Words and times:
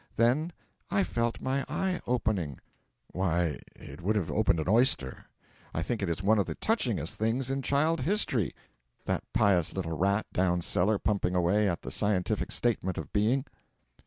Then 0.15 0.51
'I 0.89 1.03
felt 1.03 1.41
my 1.41 1.63
eye 1.69 2.01
opening.' 2.07 2.57
Why, 3.11 3.59
it 3.75 4.01
would 4.01 4.15
have 4.15 4.31
opened 4.31 4.59
an 4.59 4.67
oyster. 4.67 5.25
I 5.75 5.83
think 5.83 6.01
it 6.01 6.09
is 6.09 6.23
one 6.23 6.39
of 6.39 6.47
the 6.47 6.55
touchingest 6.55 7.17
things 7.19 7.51
in 7.51 7.61
child 7.61 8.01
history, 8.01 8.55
that 9.05 9.23
pious 9.31 9.75
little 9.75 9.95
rat 9.95 10.25
down 10.33 10.61
cellar 10.61 10.97
pumping 10.97 11.35
away 11.35 11.69
at 11.69 11.83
the 11.83 11.91
Scientific 11.91 12.51
Statement 12.51 12.97
of 12.97 13.13
Being. 13.13 13.45